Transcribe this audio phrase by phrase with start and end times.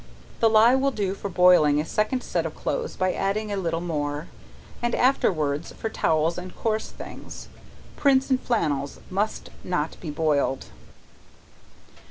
[0.39, 3.81] The ley will do for boiling a second set of clothes by adding a little
[3.81, 4.29] more,
[4.81, 7.49] and afterwards for towels and coarse things.
[7.97, 10.65] Prints and flannels must not be boiled.